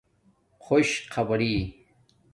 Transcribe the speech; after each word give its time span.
خݸش 0.63 0.89
خبرݵ 1.13 1.55